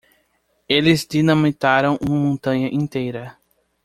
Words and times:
Eles 0.67 1.05
dinamitaram 1.07 1.95
uma 2.01 2.17
montanha 2.17 2.67
inteira. 2.69 3.37